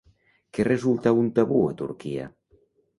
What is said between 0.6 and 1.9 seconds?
resulta un tabú a